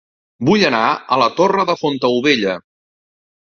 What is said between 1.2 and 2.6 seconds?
La Torre de Fontaubella